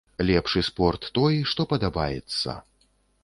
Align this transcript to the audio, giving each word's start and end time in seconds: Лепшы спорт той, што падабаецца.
Лепшы 0.27 0.61
спорт 0.69 1.05
той, 1.17 1.37
што 1.51 1.67
падабаецца. 1.73 2.59